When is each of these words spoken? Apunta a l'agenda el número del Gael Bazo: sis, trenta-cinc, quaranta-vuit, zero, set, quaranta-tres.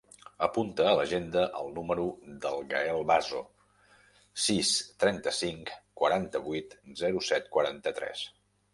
Apunta 0.45 0.85
a 0.91 0.93
l'agenda 0.99 1.43
el 1.59 1.69
número 1.75 2.05
del 2.47 2.65
Gael 2.73 3.05
Bazo: 3.13 3.43
sis, 4.49 4.73
trenta-cinc, 5.05 5.73
quaranta-vuit, 6.03 6.79
zero, 7.07 7.27
set, 7.33 7.51
quaranta-tres. 7.59 8.31